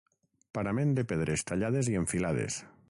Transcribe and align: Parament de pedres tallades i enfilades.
Parament 0.57 0.95
de 0.99 1.03
pedres 1.11 1.47
tallades 1.53 1.95
i 1.95 2.01
enfilades. 2.03 2.61